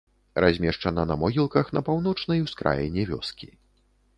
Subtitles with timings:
[0.43, 3.53] Размешчана на могілках на паўночнай ускраіне вёскі.